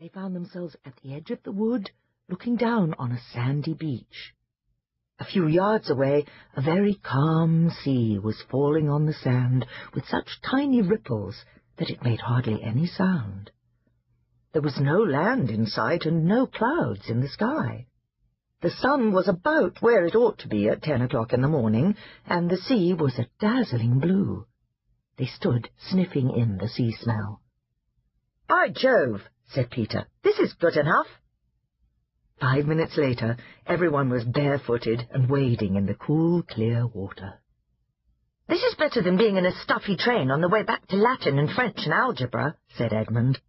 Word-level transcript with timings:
they 0.00 0.08
found 0.08 0.36
themselves 0.36 0.76
at 0.84 0.94
the 1.02 1.12
edge 1.12 1.32
of 1.32 1.42
the 1.42 1.50
wood, 1.50 1.90
looking 2.28 2.54
down 2.54 2.94
on 3.00 3.10
a 3.10 3.20
sandy 3.32 3.74
beach. 3.74 4.32
A 5.18 5.24
few 5.24 5.48
yards 5.48 5.90
away, 5.90 6.24
a 6.54 6.62
very 6.62 6.94
calm 6.94 7.70
sea 7.82 8.16
was 8.16 8.44
falling 8.48 8.88
on 8.88 9.06
the 9.06 9.12
sand 9.12 9.66
with 9.92 10.06
such 10.06 10.40
tiny 10.40 10.82
ripples 10.82 11.44
that 11.78 11.90
it 11.90 12.04
made 12.04 12.20
hardly 12.20 12.62
any 12.62 12.86
sound. 12.86 13.50
There 14.52 14.62
was 14.62 14.78
no 14.78 15.02
land 15.02 15.50
in 15.50 15.66
sight 15.66 16.06
and 16.06 16.26
no 16.26 16.46
clouds 16.46 17.10
in 17.10 17.20
the 17.20 17.28
sky. 17.28 17.86
The 18.60 18.70
sun 18.70 19.10
was 19.10 19.26
about 19.26 19.82
where 19.82 20.04
it 20.04 20.14
ought 20.14 20.38
to 20.38 20.48
be 20.48 20.68
at 20.68 20.80
ten 20.80 21.02
o'clock 21.02 21.32
in 21.32 21.42
the 21.42 21.48
morning, 21.48 21.96
and 22.24 22.48
the 22.48 22.56
sea 22.56 22.94
was 22.94 23.18
a 23.18 23.26
dazzling 23.40 23.98
blue. 23.98 24.46
They 25.16 25.26
stood 25.26 25.70
sniffing 25.76 26.30
in 26.30 26.58
the 26.58 26.68
sea 26.68 26.92
smell. 26.92 27.40
By 28.48 28.68
Jove, 28.68 29.22
said 29.48 29.70
Peter, 29.70 30.06
this 30.22 30.38
is 30.38 30.52
good 30.54 30.76
enough. 30.76 31.06
Five 32.40 32.66
minutes 32.66 32.96
later, 32.96 33.36
everyone 33.66 34.10
was 34.10 34.24
barefooted 34.24 35.08
and 35.10 35.28
wading 35.28 35.74
in 35.74 35.86
the 35.86 35.94
cool, 35.94 36.42
clear 36.42 36.86
water. 36.86 37.40
This 38.48 38.62
is 38.62 38.76
better 38.76 39.02
than 39.02 39.16
being 39.16 39.36
in 39.36 39.44
a 39.44 39.52
stuffy 39.62 39.96
train 39.96 40.30
on 40.30 40.40
the 40.40 40.48
way 40.48 40.62
back 40.62 40.86
to 40.88 40.96
Latin 40.96 41.38
and 41.38 41.50
French 41.50 41.78
and 41.84 41.92
algebra, 41.92 42.56
said 42.76 42.92
Edmund. 42.92 43.40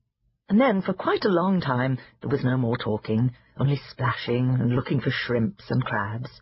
And 0.50 0.60
then, 0.60 0.82
for 0.82 0.94
quite 0.94 1.24
a 1.26 1.30
long 1.30 1.62
time, 1.62 2.00
there 2.22 2.30
was 2.30 2.44
no 2.44 2.58
more 2.58 2.78
talking, 2.78 3.32
only 3.58 3.80
splashing 3.92 4.50
and 4.50 4.76
looking 4.76 5.00
for 5.00 5.12
shrimps 5.12 5.70
and 5.70 5.86
crabs. 5.86 6.42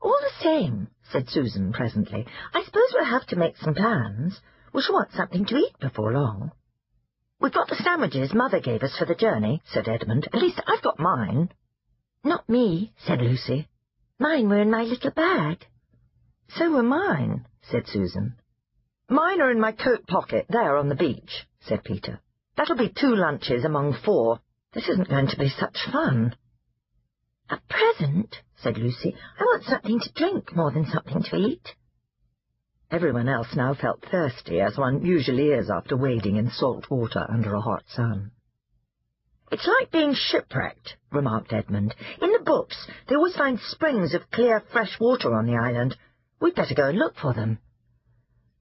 All 0.00 0.18
the 0.20 0.42
same, 0.42 0.88
said 1.12 1.28
Susan 1.28 1.72
presently, 1.72 2.26
I 2.54 2.64
suppose 2.64 2.92
we'll 2.92 3.04
have 3.04 3.26
to 3.26 3.36
make 3.36 3.56
some 3.58 3.74
plans. 3.74 4.40
We 4.72 4.82
shall 4.82 4.94
want 4.94 5.12
something 5.12 5.44
to 5.44 5.56
eat 5.56 5.78
before 5.80 6.12
long. 6.12 6.52
We've 7.40 7.52
got 7.52 7.68
the 7.68 7.76
sandwiches 7.76 8.32
Mother 8.32 8.60
gave 8.60 8.82
us 8.82 8.96
for 8.96 9.04
the 9.04 9.14
journey, 9.14 9.60
said 9.64 9.88
Edmund. 9.88 10.28
At 10.32 10.40
least 10.40 10.60
I've 10.66 10.82
got 10.82 10.98
mine. 10.98 11.50
Not 12.22 12.48
me, 12.48 12.92
said 12.96 13.20
Lucy. 13.20 13.68
Mine 14.18 14.48
were 14.48 14.60
in 14.60 14.70
my 14.70 14.82
little 14.82 15.10
bag. 15.10 15.66
So 16.48 16.70
were 16.70 16.82
mine, 16.82 17.46
said 17.62 17.86
Susan. 17.86 18.36
Mine 19.08 19.40
are 19.40 19.50
in 19.50 19.60
my 19.60 19.72
coat 19.72 20.06
pocket, 20.06 20.46
there 20.48 20.76
on 20.76 20.88
the 20.88 20.94
beach, 20.94 21.46
said 21.60 21.84
Peter. 21.84 22.20
That'll 22.56 22.76
be 22.76 22.88
two 22.88 23.14
lunches 23.14 23.64
among 23.64 23.94
four. 24.04 24.40
This 24.72 24.88
isn't 24.88 25.08
going 25.08 25.26
to 25.28 25.36
be 25.36 25.48
such 25.48 25.76
fun. 25.92 26.36
At 27.50 27.68
present, 27.68 28.36
said 28.56 28.78
Lucy, 28.78 29.14
I 29.38 29.44
want 29.44 29.64
something 29.64 30.00
to 30.00 30.12
drink 30.12 30.54
more 30.54 30.70
than 30.70 30.86
something 30.86 31.22
to 31.24 31.36
eat. 31.36 31.74
Everyone 32.94 33.28
else 33.28 33.56
now 33.56 33.74
felt 33.74 34.04
thirsty, 34.08 34.60
as 34.60 34.78
one 34.78 35.04
usually 35.04 35.48
is 35.48 35.68
after 35.68 35.96
wading 35.96 36.36
in 36.36 36.48
salt 36.48 36.88
water 36.88 37.26
under 37.28 37.52
a 37.52 37.60
hot 37.60 37.82
sun. 37.88 38.30
It's 39.50 39.66
like 39.66 39.90
being 39.90 40.14
shipwrecked, 40.14 40.96
remarked 41.10 41.52
Edmund. 41.52 41.92
In 42.22 42.30
the 42.30 42.38
books, 42.38 42.86
they 43.08 43.16
always 43.16 43.34
find 43.34 43.58
springs 43.58 44.14
of 44.14 44.30
clear, 44.30 44.60
fresh 44.70 45.00
water 45.00 45.34
on 45.34 45.44
the 45.44 45.56
island. 45.56 45.96
We'd 46.40 46.54
better 46.54 46.76
go 46.76 46.90
and 46.90 46.96
look 46.96 47.16
for 47.16 47.34
them. 47.34 47.58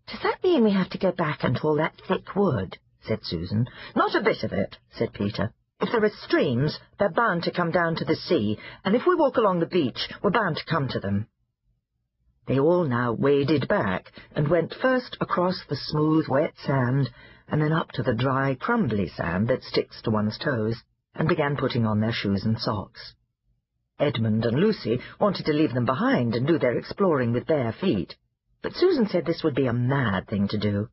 Does 0.08 0.24
that 0.24 0.44
mean 0.44 0.64
we 0.64 0.72
have 0.72 0.90
to 0.90 0.98
go 0.98 1.12
back 1.12 1.44
into 1.44 1.62
all 1.62 1.76
that 1.76 2.02
thick 2.08 2.36
wood? 2.36 2.80
said 3.02 3.20
Susan. 3.22 3.68
Not 3.96 4.16
a 4.16 4.24
bit 4.24 4.42
of 4.42 4.52
it, 4.52 4.80
said 4.94 5.14
Peter. 5.14 5.54
If 5.80 5.92
there 5.92 6.04
are 6.04 6.10
streams, 6.10 6.80
they're 6.98 7.12
bound 7.12 7.44
to 7.44 7.52
come 7.52 7.70
down 7.70 7.98
to 7.98 8.06
the 8.06 8.16
sea, 8.16 8.58
and 8.84 8.96
if 8.96 9.06
we 9.06 9.14
walk 9.14 9.38
along 9.38 9.60
the 9.60 9.68
beach, 9.68 10.10
we're 10.24 10.32
bound 10.32 10.58
to 10.58 10.66
come 10.66 10.88
to 10.88 11.00
them. 11.00 11.28
They 12.46 12.60
all 12.60 12.84
now 12.84 13.14
waded 13.14 13.68
back, 13.70 14.12
and 14.36 14.50
went 14.50 14.74
first 14.74 15.16
across 15.22 15.64
the 15.64 15.78
smooth, 15.78 16.28
wet 16.28 16.54
sand, 16.58 17.10
and 17.48 17.62
then 17.62 17.72
up 17.72 17.92
to 17.94 18.04
the 18.04 18.14
dry, 18.14 18.56
crumbly 18.56 19.08
sand 19.08 19.48
that 19.48 19.64
sticks 19.64 20.02
to 20.02 20.12
one's 20.12 20.38
toes, 20.38 20.84
and 21.16 21.30
began 21.30 21.56
putting 21.56 21.86
on 21.86 22.02
their 22.02 22.12
shoes 22.12 22.44
and 22.44 22.60
socks. 22.60 23.14
Edmund 23.98 24.46
and 24.46 24.60
Lucy 24.60 25.00
wanted 25.20 25.46
to 25.46 25.54
leave 25.54 25.74
them 25.74 25.86
behind 25.86 26.36
and 26.36 26.46
do 26.46 26.58
their 26.58 26.78
exploring 26.78 27.32
with 27.32 27.48
bare 27.48 27.72
feet, 27.72 28.18
but 28.62 28.74
Susan 28.76 29.08
said 29.08 29.26
this 29.26 29.44
would 29.44 29.56
be 29.56 29.68
a 29.68 29.74
mad 29.74 30.28
thing 30.28 30.48
to 30.50 30.58
do. 30.58 30.90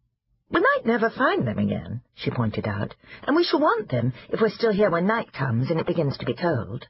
We 0.50 0.60
might 0.60 0.84
never 0.84 1.10
find 1.10 1.48
them 1.48 1.58
again, 1.58 2.02
she 2.14 2.30
pointed 2.30 2.68
out, 2.68 2.94
and 3.26 3.34
we 3.34 3.42
shall 3.42 3.60
want 3.60 3.90
them 3.90 4.12
if 4.28 4.40
we're 4.40 4.50
still 4.50 4.72
here 4.72 4.90
when 4.90 5.06
night 5.06 5.32
comes 5.32 5.70
and 5.70 5.80
it 5.80 5.86
begins 5.86 6.16
to 6.18 6.26
be 6.26 6.34
cold. 6.34 6.86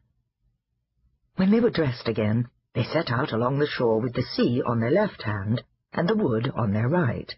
When 1.37 1.51
they 1.51 1.61
were 1.61 1.71
dressed 1.71 2.09
again, 2.09 2.49
they 2.75 2.85
set 2.85 3.11
out 3.11 3.33
along 3.33 3.59
the 3.59 3.67
shore 3.67 4.01
with 4.01 4.15
the 4.15 4.23
sea 4.23 4.63
on 4.65 4.81
their 4.81 4.91
left 4.91 5.23
hand 5.23 5.63
and 5.93 6.09
the 6.09 6.17
wood 6.17 6.53
on 6.55 6.73
their 6.73 6.89
right. 6.89 7.35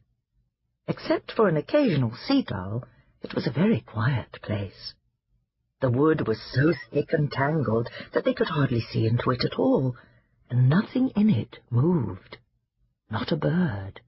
Except 0.86 1.32
for 1.32 1.48
an 1.48 1.56
occasional 1.56 2.14
seagull, 2.14 2.84
it 3.22 3.34
was 3.34 3.46
a 3.46 3.52
very 3.52 3.80
quiet 3.80 4.38
place. 4.42 4.94
The 5.80 5.90
wood 5.90 6.26
was 6.28 6.40
so 6.40 6.74
thick 6.90 7.12
and 7.12 7.30
tangled 7.30 7.88
that 8.12 8.24
they 8.24 8.34
could 8.34 8.48
hardly 8.48 8.80
see 8.80 9.06
into 9.06 9.30
it 9.30 9.44
at 9.44 9.58
all, 9.58 9.96
and 10.50 10.68
nothing 10.68 11.08
in 11.16 11.30
it 11.30 11.58
moved. 11.70 12.36
Not 13.10 13.32
a 13.32 13.36
bird, 13.36 14.00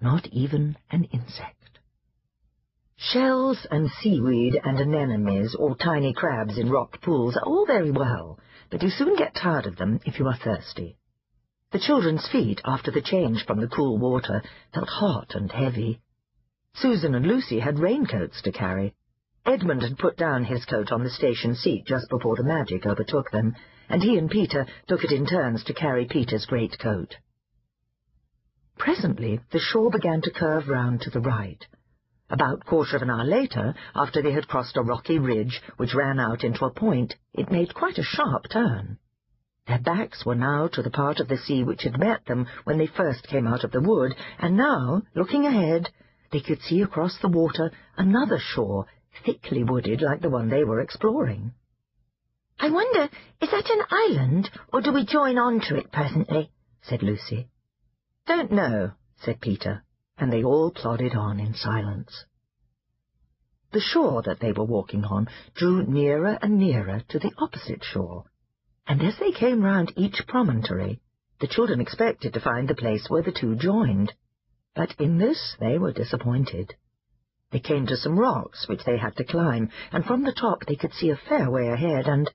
not 0.00 0.26
even 0.28 0.76
an 0.90 1.04
insect. 1.04 1.80
Shells 2.96 3.66
and 3.70 3.90
seaweed 3.90 4.60
and 4.62 4.78
anemones 4.78 5.54
or 5.54 5.76
tiny 5.76 6.12
crabs 6.12 6.56
in 6.56 6.70
rock 6.70 7.00
pools 7.00 7.36
are 7.36 7.44
all 7.44 7.66
very 7.66 7.90
well, 7.90 8.38
but 8.70 8.82
you 8.82 8.90
soon 8.90 9.16
get 9.16 9.34
tired 9.34 9.66
of 9.66 9.76
them 9.76 10.00
if 10.04 10.18
you 10.18 10.26
are 10.26 10.36
thirsty. 10.36 10.96
The 11.70 11.78
children's 11.78 12.26
feet, 12.28 12.60
after 12.64 12.90
the 12.90 13.02
change 13.02 13.44
from 13.44 13.60
the 13.60 13.68
cool 13.68 13.98
water, 13.98 14.42
felt 14.72 14.88
hot 14.88 15.34
and 15.34 15.50
heavy. 15.50 16.00
Susan 16.74 17.14
and 17.14 17.26
Lucy 17.26 17.58
had 17.58 17.78
raincoats 17.78 18.40
to 18.42 18.52
carry. 18.52 18.94
Edmund 19.44 19.82
had 19.82 19.98
put 19.98 20.16
down 20.16 20.44
his 20.44 20.64
coat 20.64 20.92
on 20.92 21.02
the 21.02 21.10
station 21.10 21.54
seat 21.54 21.84
just 21.86 22.08
before 22.08 22.36
the 22.36 22.44
magic 22.44 22.86
overtook 22.86 23.30
them, 23.30 23.54
and 23.88 24.02
he 24.02 24.18
and 24.18 24.30
Peter 24.30 24.66
took 24.86 25.04
it 25.04 25.12
in 25.12 25.26
turns 25.26 25.64
to 25.64 25.74
carry 25.74 26.06
Peter's 26.06 26.46
great 26.46 26.78
coat. 26.78 27.16
Presently 28.76 29.40
the 29.50 29.58
shore 29.58 29.90
began 29.90 30.20
to 30.22 30.30
curve 30.30 30.68
round 30.68 31.00
to 31.02 31.10
the 31.10 31.20
right, 31.20 31.66
about 32.30 32.64
quarter 32.66 32.96
of 32.96 33.02
an 33.02 33.10
hour 33.10 33.24
later, 33.24 33.74
after 33.94 34.20
they 34.20 34.32
had 34.32 34.48
crossed 34.48 34.76
a 34.76 34.82
rocky 34.82 35.18
ridge 35.18 35.62
which 35.78 35.94
ran 35.94 36.20
out 36.20 36.44
into 36.44 36.64
a 36.64 36.70
point, 36.70 37.14
it 37.32 37.50
made 37.50 37.74
quite 37.74 37.98
a 37.98 38.02
sharp 38.02 38.44
turn. 38.50 38.98
Their 39.66 39.78
backs 39.78 40.24
were 40.26 40.34
now 40.34 40.68
to 40.68 40.82
the 40.82 40.90
part 40.90 41.20
of 41.20 41.28
the 41.28 41.38
sea 41.38 41.64
which 41.64 41.82
had 41.82 41.98
met 41.98 42.26
them 42.26 42.46
when 42.64 42.78
they 42.78 42.86
first 42.86 43.26
came 43.28 43.46
out 43.46 43.64
of 43.64 43.72
the 43.72 43.80
wood, 43.80 44.14
and 44.38 44.56
now, 44.56 45.02
looking 45.14 45.46
ahead, 45.46 45.90
they 46.30 46.40
could 46.40 46.60
see 46.60 46.82
across 46.82 47.18
the 47.18 47.28
water 47.28 47.70
another 47.96 48.38
shore, 48.38 48.86
thickly 49.24 49.64
wooded 49.64 50.02
like 50.02 50.20
the 50.20 50.30
one 50.30 50.48
they 50.48 50.64
were 50.64 50.80
exploring. 50.80 51.52
I 52.58 52.70
wonder, 52.70 53.08
is 53.40 53.50
that 53.50 53.70
an 53.70 53.84
island, 53.90 54.50
or 54.72 54.80
do 54.80 54.92
we 54.92 55.06
join 55.06 55.38
on 55.38 55.60
to 55.68 55.76
it 55.76 55.92
presently? 55.92 56.50
said 56.82 57.02
Lucy. 57.02 57.48
Don't 58.26 58.52
know, 58.52 58.92
said 59.16 59.40
Peter 59.40 59.84
and 60.18 60.32
they 60.32 60.42
all 60.42 60.70
plodded 60.70 61.14
on 61.14 61.40
in 61.40 61.54
silence. 61.54 62.24
The 63.72 63.80
shore 63.80 64.22
that 64.22 64.40
they 64.40 64.52
were 64.52 64.64
walking 64.64 65.04
on 65.04 65.28
drew 65.54 65.84
nearer 65.86 66.38
and 66.40 66.58
nearer 66.58 67.02
to 67.08 67.18
the 67.18 67.32
opposite 67.38 67.84
shore, 67.84 68.24
and 68.86 69.02
as 69.02 69.18
they 69.18 69.32
came 69.32 69.62
round 69.62 69.92
each 69.96 70.26
promontory, 70.26 71.00
the 71.40 71.46
children 71.46 71.80
expected 71.80 72.32
to 72.32 72.40
find 72.40 72.66
the 72.66 72.74
place 72.74 73.08
where 73.08 73.22
the 73.22 73.30
two 73.32 73.54
joined, 73.54 74.14
but 74.74 74.94
in 74.98 75.18
this 75.18 75.54
they 75.60 75.78
were 75.78 75.92
disappointed. 75.92 76.74
They 77.50 77.60
came 77.60 77.86
to 77.86 77.96
some 77.96 78.18
rocks 78.18 78.66
which 78.68 78.84
they 78.84 78.96
had 78.96 79.16
to 79.16 79.24
climb, 79.24 79.70
and 79.92 80.04
from 80.04 80.22
the 80.22 80.32
top 80.32 80.64
they 80.66 80.76
could 80.76 80.92
see 80.94 81.10
a 81.10 81.16
fair 81.16 81.50
way 81.50 81.68
ahead, 81.68 82.06
and... 82.06 82.30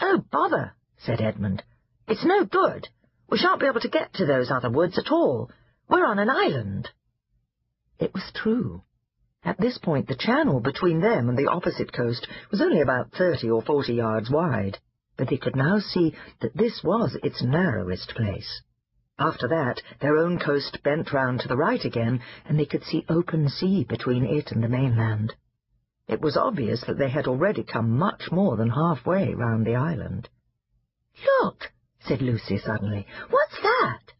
Oh, 0.00 0.24
bother, 0.30 0.74
said 0.98 1.20
Edmund. 1.20 1.62
It's 2.08 2.24
no 2.24 2.44
good. 2.44 2.88
We 3.30 3.38
shan't 3.38 3.60
be 3.60 3.66
able 3.66 3.80
to 3.80 3.88
get 3.88 4.12
to 4.14 4.26
those 4.26 4.50
other 4.50 4.70
woods 4.70 4.98
at 4.98 5.10
all. 5.10 5.50
We're 5.88 6.04
on 6.06 6.18
an 6.18 6.28
island. 6.28 6.88
It 8.02 8.12
was 8.14 8.32
true. 8.34 8.82
At 9.44 9.58
this 9.58 9.78
point 9.78 10.08
the 10.08 10.16
channel 10.16 10.58
between 10.58 11.00
them 11.00 11.28
and 11.28 11.38
the 11.38 11.46
opposite 11.46 11.92
coast 11.92 12.26
was 12.50 12.60
only 12.60 12.80
about 12.80 13.12
thirty 13.12 13.48
or 13.48 13.62
forty 13.62 13.94
yards 13.94 14.28
wide, 14.28 14.80
but 15.16 15.28
they 15.28 15.36
could 15.36 15.54
now 15.54 15.78
see 15.78 16.12
that 16.40 16.56
this 16.56 16.82
was 16.82 17.16
its 17.22 17.44
narrowest 17.44 18.12
place. 18.16 18.60
After 19.20 19.46
that, 19.46 19.82
their 20.00 20.18
own 20.18 20.40
coast 20.40 20.82
bent 20.82 21.12
round 21.12 21.42
to 21.42 21.46
the 21.48 21.56
right 21.56 21.84
again, 21.84 22.20
and 22.44 22.58
they 22.58 22.66
could 22.66 22.82
see 22.82 23.04
open 23.08 23.48
sea 23.48 23.84
between 23.84 24.24
it 24.24 24.50
and 24.50 24.64
the 24.64 24.68
mainland. 24.68 25.36
It 26.08 26.20
was 26.20 26.36
obvious 26.36 26.82
that 26.86 26.98
they 26.98 27.10
had 27.10 27.28
already 27.28 27.62
come 27.62 27.96
much 27.96 28.32
more 28.32 28.56
than 28.56 28.70
halfway 28.70 29.32
round 29.32 29.64
the 29.64 29.76
island. 29.76 30.28
Look, 31.40 31.72
said 32.00 32.20
Lucy 32.20 32.58
suddenly. 32.58 33.06
What's 33.30 33.62
that? 33.62 34.12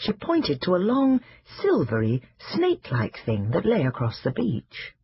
She 0.00 0.12
pointed 0.12 0.62
to 0.62 0.76
a 0.76 0.78
long, 0.78 1.20
silvery, 1.60 2.22
snake-like 2.38 3.18
thing 3.26 3.50
that 3.50 3.66
lay 3.66 3.84
across 3.84 4.22
the 4.22 4.30
beach. 4.30 4.94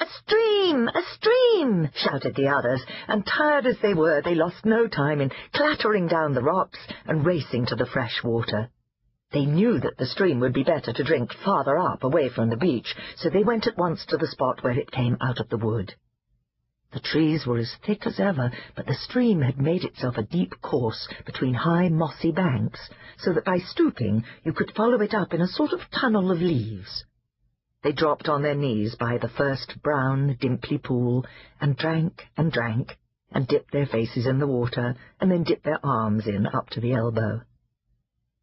A 0.00 0.06
stream! 0.06 0.88
A 0.88 1.02
stream! 1.02 1.88
shouted 1.94 2.34
the 2.34 2.48
others, 2.48 2.84
and 3.06 3.24
tired 3.24 3.64
as 3.64 3.78
they 3.78 3.94
were, 3.94 4.20
they 4.20 4.34
lost 4.34 4.66
no 4.66 4.88
time 4.88 5.20
in 5.20 5.30
clattering 5.52 6.08
down 6.08 6.34
the 6.34 6.42
rocks 6.42 6.80
and 7.06 7.24
racing 7.24 7.66
to 7.66 7.76
the 7.76 7.86
fresh 7.86 8.24
water. 8.24 8.70
They 9.30 9.46
knew 9.46 9.78
that 9.78 9.98
the 9.98 10.06
stream 10.06 10.40
would 10.40 10.52
be 10.52 10.64
better 10.64 10.92
to 10.92 11.04
drink 11.04 11.32
farther 11.32 11.78
up, 11.78 12.02
away 12.02 12.28
from 12.28 12.50
the 12.50 12.56
beach, 12.56 12.96
so 13.16 13.30
they 13.30 13.44
went 13.44 13.68
at 13.68 13.78
once 13.78 14.04
to 14.06 14.16
the 14.16 14.26
spot 14.26 14.64
where 14.64 14.76
it 14.76 14.90
came 14.90 15.16
out 15.20 15.38
of 15.38 15.48
the 15.48 15.58
wood. 15.58 15.94
The 16.90 17.00
trees 17.00 17.46
were 17.46 17.58
as 17.58 17.74
thick 17.84 18.06
as 18.06 18.18
ever, 18.18 18.50
but 18.74 18.86
the 18.86 18.94
stream 18.94 19.42
had 19.42 19.60
made 19.60 19.84
itself 19.84 20.16
a 20.16 20.22
deep 20.22 20.60
course 20.62 21.06
between 21.26 21.52
high 21.52 21.90
mossy 21.90 22.32
banks, 22.32 22.88
so 23.18 23.34
that 23.34 23.44
by 23.44 23.58
stooping 23.58 24.24
you 24.42 24.54
could 24.54 24.72
follow 24.74 24.98
it 25.02 25.12
up 25.12 25.34
in 25.34 25.42
a 25.42 25.46
sort 25.46 25.72
of 25.72 25.90
tunnel 25.90 26.30
of 26.30 26.40
leaves. 26.40 27.04
They 27.82 27.92
dropped 27.92 28.26
on 28.26 28.40
their 28.40 28.54
knees 28.54 28.94
by 28.94 29.18
the 29.18 29.28
first 29.28 29.82
brown, 29.82 30.38
dimply 30.40 30.78
pool, 30.78 31.26
and 31.60 31.76
drank 31.76 32.26
and 32.38 32.50
drank, 32.50 32.96
and 33.30 33.46
dipped 33.46 33.70
their 33.70 33.86
faces 33.86 34.26
in 34.26 34.38
the 34.38 34.46
water, 34.46 34.96
and 35.20 35.30
then 35.30 35.44
dipped 35.44 35.64
their 35.64 35.84
arms 35.84 36.26
in 36.26 36.46
up 36.46 36.70
to 36.70 36.80
the 36.80 36.94
elbow. 36.94 37.42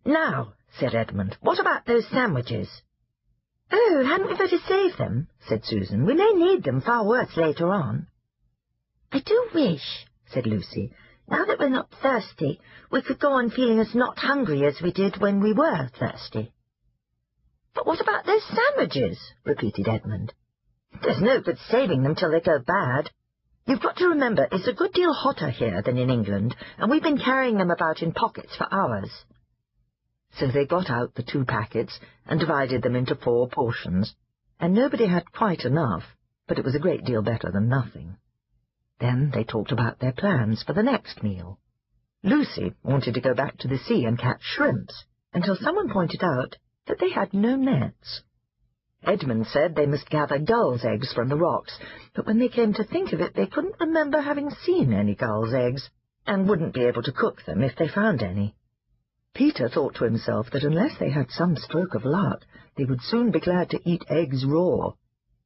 Now, 0.05 0.53
said 0.79 0.93
Edmund, 0.93 1.35
what 1.41 1.59
about 1.59 1.85
those 1.85 2.07
sandwiches? 2.09 2.69
Oh, 3.71 4.03
hadn't 4.05 4.27
we 4.27 4.35
better 4.35 4.59
save 4.67 4.97
them? 4.97 5.29
said 5.47 5.65
Susan. 5.65 6.05
We 6.05 6.13
may 6.13 6.31
need 6.33 6.63
them 6.63 6.81
far 6.81 7.03
worse 7.03 7.35
later 7.35 7.73
on. 7.73 8.05
I 9.15 9.19
do 9.19 9.47
wish, 9.53 10.05
said 10.25 10.45
Lucy, 10.45 10.91
now 11.29 11.45
that 11.45 11.57
we're 11.57 11.69
not 11.69 11.89
thirsty, 12.01 12.59
we 12.91 13.01
could 13.01 13.17
go 13.17 13.31
on 13.31 13.49
feeling 13.49 13.79
as 13.79 13.95
not 13.95 14.19
hungry 14.19 14.65
as 14.65 14.81
we 14.81 14.91
did 14.91 15.21
when 15.21 15.39
we 15.39 15.53
were 15.53 15.87
thirsty. 15.97 16.51
But 17.73 17.87
what 17.87 18.01
about 18.01 18.25
those 18.25 18.43
sandwiches? 18.43 19.17
repeated 19.45 19.87
Edmund. 19.87 20.33
There's 21.01 21.21
no 21.21 21.39
good 21.39 21.57
saving 21.69 22.03
them 22.03 22.15
till 22.15 22.29
they 22.29 22.41
go 22.41 22.59
bad. 22.59 23.09
You've 23.65 23.81
got 23.81 23.95
to 23.99 24.09
remember 24.09 24.49
it's 24.51 24.67
a 24.67 24.73
good 24.73 24.91
deal 24.91 25.13
hotter 25.13 25.49
here 25.49 25.81
than 25.81 25.97
in 25.97 26.09
England, 26.09 26.53
and 26.77 26.91
we've 26.91 27.01
been 27.01 27.17
carrying 27.17 27.57
them 27.57 27.71
about 27.71 28.01
in 28.01 28.11
pockets 28.11 28.53
for 28.57 28.67
hours. 28.69 29.23
So 30.39 30.47
they 30.47 30.65
got 30.65 30.89
out 30.89 31.15
the 31.15 31.23
two 31.23 31.45
packets 31.45 31.97
and 32.25 32.37
divided 32.37 32.83
them 32.83 32.97
into 32.97 33.15
four 33.15 33.47
portions, 33.47 34.13
and 34.59 34.73
nobody 34.73 35.05
had 35.07 35.31
quite 35.31 35.63
enough, 35.63 36.03
but 36.49 36.59
it 36.59 36.65
was 36.65 36.75
a 36.75 36.79
great 36.79 37.05
deal 37.05 37.21
better 37.21 37.49
than 37.49 37.69
nothing. 37.69 38.17
Then 38.99 39.31
they 39.33 39.43
talked 39.43 39.71
about 39.71 39.99
their 39.99 40.13
plans 40.13 40.63
for 40.63 40.73
the 40.73 40.83
next 40.83 41.21
meal. 41.21 41.59
Lucy 42.23 42.73
wanted 42.81 43.13
to 43.15 43.21
go 43.21 43.33
back 43.33 43.57
to 43.57 43.67
the 43.67 43.77
sea 43.77 44.05
and 44.05 44.17
catch 44.17 44.41
shrimps, 44.41 45.03
until 45.33 45.55
someone 45.55 45.89
pointed 45.89 46.23
out 46.23 46.57
that 46.87 46.99
they 46.99 47.09
had 47.09 47.33
no 47.33 47.55
nets. 47.55 48.21
Edmund 49.03 49.47
said 49.47 49.75
they 49.75 49.85
must 49.85 50.09
gather 50.09 50.39
gulls' 50.39 50.85
eggs 50.85 51.13
from 51.13 51.29
the 51.29 51.35
rocks, 51.35 51.77
but 52.15 52.25
when 52.25 52.39
they 52.39 52.47
came 52.47 52.73
to 52.73 52.83
think 52.83 53.11
of 53.13 53.21
it, 53.21 53.35
they 53.35 53.45
couldn't 53.45 53.79
remember 53.79 54.21
having 54.21 54.49
seen 54.49 54.93
any 54.93 55.13
gulls' 55.13 55.53
eggs, 55.53 55.89
and 56.25 56.47
wouldn't 56.49 56.73
be 56.73 56.85
able 56.85 57.03
to 57.03 57.11
cook 57.11 57.43
them 57.43 57.61
if 57.61 57.75
they 57.75 57.87
found 57.87 58.23
any. 58.23 58.55
Peter 59.35 59.67
thought 59.67 59.95
to 59.95 60.05
himself 60.05 60.49
that 60.51 60.63
unless 60.63 60.97
they 60.97 61.09
had 61.09 61.29
some 61.29 61.55
stroke 61.57 61.93
of 61.93 62.05
luck, 62.05 62.45
they 62.77 62.85
would 62.85 63.01
soon 63.01 63.29
be 63.29 63.39
glad 63.39 63.69
to 63.69 63.89
eat 63.89 64.05
eggs 64.09 64.45
raw, 64.45 64.93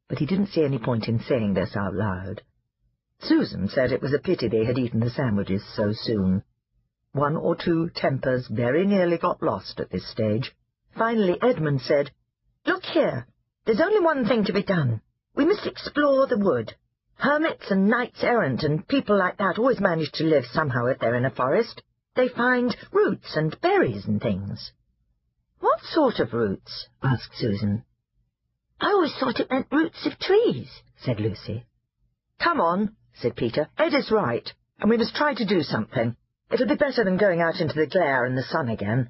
but 0.07 0.19
he 0.19 0.25
didn't 0.25 0.47
see 0.47 0.63
any 0.63 0.77
point 0.77 1.07
in 1.07 1.19
saying 1.19 1.55
this 1.55 1.75
out 1.75 1.95
loud. 1.95 2.41
Susan 3.21 3.67
said 3.67 3.91
it 3.91 4.01
was 4.01 4.13
a 4.13 4.19
pity 4.19 4.47
they 4.47 4.65
had 4.65 4.77
eaten 4.77 4.99
the 4.99 5.09
sandwiches 5.09 5.63
so 5.75 5.91
soon. 5.91 6.41
One 7.11 7.35
or 7.35 7.55
two 7.55 7.89
tempers 7.93 8.47
very 8.47 8.85
nearly 8.85 9.17
got 9.17 9.43
lost 9.43 9.79
at 9.79 9.91
this 9.91 10.09
stage. 10.09 10.55
Finally 10.97 11.37
Edmund 11.41 11.81
said, 11.81 12.11
Look 12.65 12.83
here, 12.83 13.27
there's 13.65 13.81
only 13.81 13.99
one 13.99 14.25
thing 14.25 14.45
to 14.45 14.53
be 14.53 14.63
done. 14.63 15.01
We 15.35 15.45
must 15.45 15.65
explore 15.65 16.27
the 16.27 16.37
wood. 16.37 16.75
Hermits 17.15 17.69
and 17.69 17.87
knights-errant 17.87 18.63
and 18.63 18.87
people 18.87 19.17
like 19.17 19.37
that 19.37 19.59
always 19.59 19.79
manage 19.79 20.11
to 20.13 20.23
live 20.23 20.45
somehow 20.45 20.85
if 20.85 20.99
they're 20.99 21.15
in 21.15 21.25
a 21.25 21.29
forest. 21.29 21.81
They 22.15 22.29
find 22.29 22.75
roots 22.91 23.35
and 23.35 23.59
berries 23.61 24.05
and 24.05 24.21
things. 24.21 24.71
What 25.59 25.81
sort 25.81 26.19
of 26.19 26.33
roots? 26.33 26.87
asked 27.03 27.35
Susan. 27.35 27.83
I 28.79 28.87
always 28.87 29.15
thought 29.19 29.39
it 29.39 29.51
meant 29.51 29.67
roots 29.71 30.05
of 30.05 30.17
trees, 30.17 30.69
said 30.97 31.19
Lucy. 31.19 31.65
Come 32.39 32.61
on, 32.61 32.95
said 33.21 33.35
Peter. 33.35 33.67
Ed 33.77 33.93
is 33.93 34.11
right, 34.11 34.51
and 34.79 34.89
we 34.89 34.97
must 34.97 35.15
try 35.15 35.33
to 35.33 35.45
do 35.45 35.61
something. 35.61 36.15
It'll 36.51 36.67
be 36.67 36.75
better 36.75 37.03
than 37.03 37.17
going 37.17 37.41
out 37.41 37.59
into 37.59 37.75
the 37.75 37.85
glare 37.85 38.25
and 38.25 38.37
the 38.37 38.43
sun 38.43 38.69
again. 38.69 39.09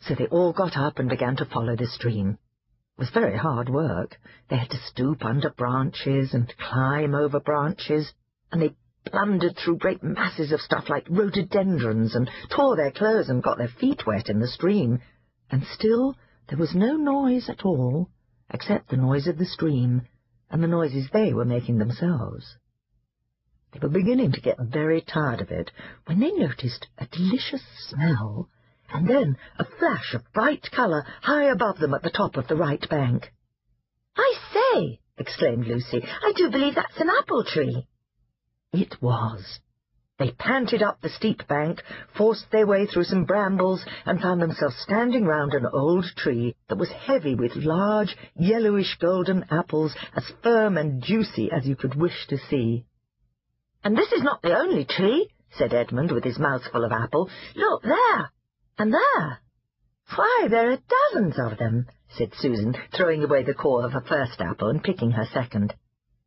So 0.00 0.14
they 0.14 0.26
all 0.26 0.52
got 0.52 0.76
up 0.76 0.98
and 0.98 1.08
began 1.08 1.36
to 1.36 1.44
follow 1.44 1.76
the 1.76 1.86
stream. 1.86 2.38
It 2.96 3.00
was 3.00 3.10
very 3.10 3.36
hard 3.36 3.68
work. 3.68 4.16
They 4.48 4.56
had 4.56 4.70
to 4.70 4.78
stoop 4.78 5.24
under 5.24 5.50
branches 5.50 6.34
and 6.34 6.52
climb 6.58 7.14
over 7.14 7.38
branches, 7.38 8.12
and 8.50 8.60
they 8.60 8.74
blundered 9.10 9.56
through 9.56 9.78
great 9.78 10.02
masses 10.02 10.52
of 10.52 10.60
stuff 10.60 10.88
like 10.88 11.06
rhododendrons 11.08 12.14
and 12.14 12.30
tore 12.50 12.76
their 12.76 12.90
clothes 12.90 13.28
and 13.28 13.42
got 13.42 13.58
their 13.58 13.68
feet 13.68 14.06
wet 14.06 14.28
in 14.28 14.40
the 14.40 14.48
stream. 14.48 15.00
And 15.50 15.64
still 15.64 16.16
there 16.48 16.58
was 16.58 16.74
no 16.74 16.96
noise 16.96 17.48
at 17.48 17.64
all, 17.64 18.10
except 18.50 18.88
the 18.88 18.96
noise 18.96 19.26
of 19.26 19.38
the 19.38 19.46
stream 19.46 20.02
and 20.50 20.62
the 20.62 20.68
noises 20.68 21.08
they 21.12 21.32
were 21.32 21.44
making 21.44 21.78
themselves. 21.78 22.56
They 23.72 23.78
were 23.78 23.88
beginning 23.88 24.32
to 24.32 24.40
get 24.42 24.58
very 24.58 25.00
tired 25.00 25.40
of 25.40 25.50
it 25.50 25.70
when 26.04 26.20
they 26.20 26.30
noticed 26.30 26.88
a 26.98 27.06
delicious 27.06 27.62
smell, 27.88 28.50
and 28.92 29.08
then 29.08 29.38
a 29.58 29.64
flash 29.64 30.12
of 30.12 30.30
bright 30.34 30.70
colour 30.70 31.06
high 31.22 31.44
above 31.44 31.78
them 31.78 31.94
at 31.94 32.02
the 32.02 32.10
top 32.10 32.36
of 32.36 32.48
the 32.48 32.56
right 32.56 32.86
bank. 32.90 33.32
I 34.14 34.34
say, 34.52 35.00
exclaimed 35.16 35.66
Lucy, 35.66 36.04
I 36.04 36.34
do 36.36 36.50
believe 36.50 36.74
that's 36.74 37.00
an 37.00 37.08
apple 37.08 37.44
tree. 37.44 37.86
It 38.74 39.00
was. 39.00 39.60
They 40.18 40.32
panted 40.32 40.82
up 40.82 41.00
the 41.00 41.08
steep 41.08 41.48
bank, 41.48 41.82
forced 42.14 42.50
their 42.50 42.66
way 42.66 42.84
through 42.84 43.04
some 43.04 43.24
brambles, 43.24 43.82
and 44.04 44.20
found 44.20 44.42
themselves 44.42 44.76
standing 44.76 45.24
round 45.24 45.54
an 45.54 45.64
old 45.64 46.04
tree 46.16 46.54
that 46.68 46.76
was 46.76 46.90
heavy 46.90 47.34
with 47.34 47.56
large, 47.56 48.16
yellowish 48.36 48.98
golden 48.98 49.46
apples 49.50 49.96
as 50.14 50.30
firm 50.42 50.76
and 50.76 51.02
juicy 51.02 51.50
as 51.50 51.66
you 51.66 51.74
could 51.74 51.94
wish 51.94 52.26
to 52.26 52.36
see. 52.36 52.84
And 53.84 53.96
this 53.96 54.12
is 54.12 54.22
not 54.22 54.42
the 54.42 54.56
only 54.56 54.84
tree, 54.84 55.28
said 55.50 55.74
Edmund 55.74 56.12
with 56.12 56.22
his 56.22 56.38
mouth 56.38 56.62
full 56.70 56.84
of 56.84 56.92
apple. 56.92 57.28
Look 57.56 57.82
there, 57.82 58.30
and 58.78 58.94
there. 58.94 59.40
Why, 60.14 60.46
there 60.48 60.70
are 60.70 60.78
dozens 61.12 61.36
of 61.38 61.58
them, 61.58 61.86
said 62.08 62.32
Susan, 62.34 62.76
throwing 62.94 63.24
away 63.24 63.42
the 63.42 63.54
core 63.54 63.84
of 63.84 63.92
her 63.92 64.00
first 64.02 64.40
apple 64.40 64.68
and 64.68 64.84
picking 64.84 65.10
her 65.12 65.26
second. 65.32 65.74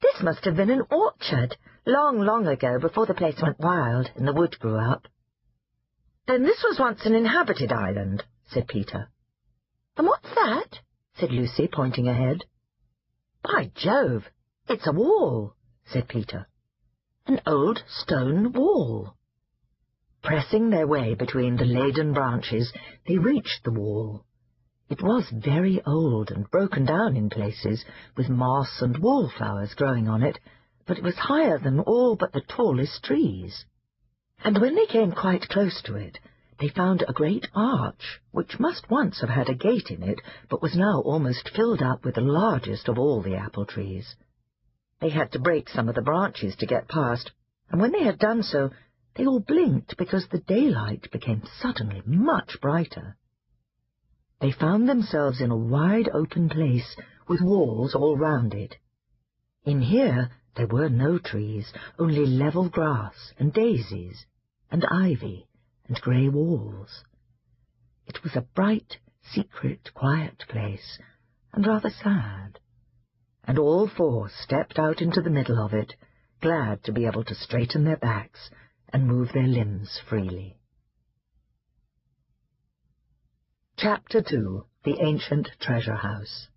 This 0.02 0.22
must 0.22 0.44
have 0.44 0.58
been 0.58 0.70
an 0.70 0.84
orchard, 0.92 1.56
long, 1.86 2.20
long 2.20 2.46
ago, 2.46 2.78
before 2.78 3.06
the 3.06 3.14
place 3.14 3.42
went 3.42 3.60
wild 3.60 4.12
and 4.16 4.28
the 4.28 4.34
wood 4.34 4.60
grew 4.60 4.78
up. 4.78 5.08
Then 6.28 6.44
this 6.44 6.62
was 6.62 6.80
once 6.80 7.06
an 7.06 7.16
inhabited 7.16 7.72
island, 7.72 8.24
said 8.48 8.68
Peter. 8.68 9.10
And 9.96 10.08
what's 10.08 10.30
that? 10.36 10.80
said 11.18 11.32
Lucy, 11.32 11.70
pointing 11.72 12.10
ahead. 12.10 12.44
By 13.44 13.72
Jove, 13.76 14.26
it's 14.68 14.88
a 14.88 14.92
wall, 14.92 15.56
said 15.86 16.10
Peter 16.10 16.48
an 17.28 17.42
old 17.48 17.84
stone 17.88 18.52
wall. 18.52 19.16
Pressing 20.22 20.70
their 20.70 20.86
way 20.86 21.16
between 21.16 21.56
the 21.56 21.66
laden 21.66 22.14
branches, 22.14 22.72
they 23.08 23.18
reached 23.18 23.64
the 23.64 23.72
wall. 23.72 24.24
It 24.90 25.02
was 25.02 25.28
very 25.32 25.82
old 25.88 26.30
and 26.30 26.50
broken 26.52 26.86
down 26.86 27.18
in 27.18 27.32
places, 27.32 27.84
with 28.16 28.30
moss 28.30 28.80
and 28.80 29.00
wallflowers 29.00 29.74
growing 29.74 30.08
on 30.08 30.22
it, 30.22 30.38
but 30.86 31.00
it 31.00 31.04
was 31.04 31.16
higher 31.16 31.58
than 31.58 31.80
all 31.80 32.16
but 32.16 32.32
the 32.32 32.42
tallest 32.42 33.04
trees. 33.04 33.66
And 34.44 34.60
when 34.62 34.76
they 34.76 34.86
came 34.86 35.12
quite 35.12 35.50
close 35.50 35.82
to 35.86 35.96
it, 35.96 36.20
they 36.60 36.70
found 36.70 37.04
a 37.08 37.14
great 37.14 37.48
arch, 37.56 38.22
which 38.32 38.60
must 38.60 38.92
once 38.92 39.22
have 39.22 39.32
had 39.32 39.50
a 39.50 39.56
gate 39.56 39.90
in 39.90 40.04
it, 40.04 40.20
but 40.48 40.62
was 40.62 40.76
now 40.76 41.02
almost 41.02 41.50
filled 41.50 41.82
up 41.82 42.06
with 42.06 42.16
the 42.16 42.22
largest 42.22 42.88
of 42.88 43.00
all 43.00 43.24
the 43.24 43.36
apple 43.36 43.66
trees. 43.66 44.16
They 45.02 45.10
had 45.10 45.32
to 45.34 45.40
break 45.40 45.70
some 45.70 45.90
of 45.90 45.96
the 45.96 46.02
branches 46.02 46.56
to 46.58 46.66
get 46.66 46.88
past, 46.88 47.32
and 47.70 47.82
when 47.82 47.92
they 47.92 48.04
had 48.04 48.18
done 48.18 48.44
so, 48.44 48.72
they 49.16 49.26
all 49.26 49.40
blinked 49.40 49.98
because 49.98 50.28
the 50.28 50.40
daylight 50.40 51.12
became 51.12 51.44
suddenly 51.60 52.02
much 52.06 52.60
brighter. 52.62 53.18
They 54.40 54.52
found 54.52 54.88
themselves 54.88 55.42
in 55.42 55.52
a 55.52 55.58
wide 55.58 56.10
open 56.10 56.50
place 56.50 56.96
with 57.28 57.42
walls 57.42 57.96
all 57.96 58.18
round 58.18 58.54
it. 58.54 58.76
In 59.64 59.82
here 59.82 60.30
there 60.56 60.68
were 60.68 60.90
no 60.90 61.18
trees, 61.18 61.74
only 62.00 62.26
level 62.26 62.70
grass 62.70 63.34
and 63.38 63.52
daisies 63.54 64.26
and 64.72 64.86
ivy 64.86 65.48
and 65.88 66.00
grey 66.02 66.30
walls. 66.30 67.04
It 68.08 68.24
was 68.24 68.36
a 68.36 68.42
bright, 68.42 68.98
secret, 69.22 69.94
quiet 69.94 70.46
place, 70.48 71.00
and 71.54 71.66
rather 71.66 71.90
sad 71.90 72.60
and 73.48 73.60
all 73.60 73.88
four 73.88 74.30
stepped 74.30 74.80
out 74.80 75.02
into 75.02 75.22
the 75.22 75.30
middle 75.30 75.64
of 75.64 75.74
it, 75.74 75.94
glad 76.42 76.84
to 76.84 76.92
be 76.92 77.06
able 77.06 77.24
to 77.24 77.36
straighten 77.36 77.84
their 77.84 77.98
backs 77.98 78.50
and 78.90 79.08
move 79.08 79.30
their 79.34 79.48
limbs 79.48 80.00
freely. 80.10 80.58
Chapter 83.78 84.22
2 84.22 84.66
The 84.84 85.00
Ancient 85.00 85.50
Treasure 85.60 85.96
House 85.96 86.48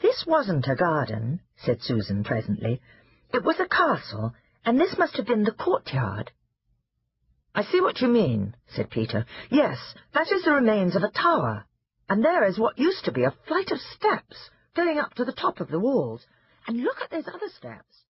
This 0.00 0.24
wasn't 0.26 0.66
a 0.66 0.74
garden, 0.74 1.40
said 1.56 1.82
Susan 1.82 2.24
presently. 2.24 2.80
It 3.32 3.44
was 3.44 3.60
a 3.60 3.68
castle, 3.68 4.34
and 4.64 4.80
this 4.80 4.98
must 4.98 5.16
have 5.16 5.26
been 5.26 5.44
the 5.44 5.52
courtyard. 5.52 6.32
I 7.54 7.62
see 7.62 7.80
what 7.80 8.00
you 8.00 8.08
mean, 8.08 8.56
said 8.74 8.90
Peter. 8.90 9.26
Yes, 9.50 9.78
that 10.14 10.32
is 10.32 10.44
the 10.44 10.52
remains 10.52 10.96
of 10.96 11.02
a 11.02 11.10
tower, 11.10 11.64
and 12.08 12.24
there 12.24 12.44
is 12.48 12.58
what 12.58 12.78
used 12.78 13.04
to 13.04 13.12
be 13.12 13.24
a 13.24 13.34
flight 13.46 13.70
of 13.70 13.78
steps 13.78 14.50
going 14.74 14.98
up 14.98 15.14
to 15.14 15.24
the 15.24 15.32
top 15.32 15.60
of 15.60 15.68
the 15.68 15.80
walls. 15.80 16.26
And 16.66 16.82
look 16.82 17.00
at 17.02 17.10
those 17.10 17.26
other 17.28 17.48
steps. 17.56 18.04